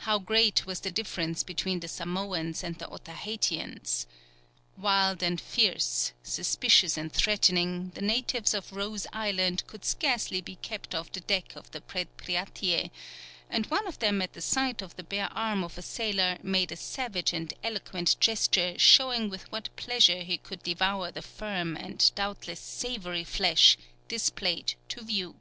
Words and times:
How 0.00 0.18
great 0.18 0.66
was 0.66 0.80
the 0.80 0.90
difference 0.90 1.42
between 1.42 1.80
the 1.80 1.88
Samoans 1.88 2.62
and 2.62 2.76
the 2.78 2.86
Otaheitians! 2.86 4.06
Wild 4.76 5.22
and 5.22 5.40
fierce, 5.40 6.12
suspicious 6.22 6.98
and 6.98 7.10
threatening, 7.10 7.92
the 7.94 8.02
natives 8.02 8.52
of 8.52 8.74
Rose 8.74 9.06
Island 9.10 9.66
could 9.66 9.86
scarcely 9.86 10.42
be 10.42 10.56
kept 10.56 10.94
off 10.94 11.10
the 11.10 11.20
deck 11.20 11.56
of 11.56 11.70
the 11.70 11.80
Predpriatie, 11.80 12.90
and 13.48 13.64
one 13.68 13.86
of 13.88 14.00
them 14.00 14.20
at 14.20 14.34
the 14.34 14.42
sight 14.42 14.82
of 14.82 14.96
the 14.96 15.02
bare 15.02 15.32
arm 15.32 15.64
of 15.64 15.78
a 15.78 15.82
sailor 15.82 16.36
made 16.42 16.70
a 16.70 16.76
savage 16.76 17.32
and 17.32 17.54
eloquent 17.64 18.20
gesture 18.20 18.78
showing 18.78 19.30
with 19.30 19.50
what 19.50 19.74
pleasure 19.76 20.20
he 20.20 20.36
could 20.36 20.62
devour 20.62 21.10
the 21.10 21.22
firm 21.22 21.74
and 21.74 22.12
doubtless 22.14 22.60
savoury 22.60 23.24
flesh 23.24 23.78
displayed 24.08 24.74
to 24.90 25.00
view. 25.02 25.36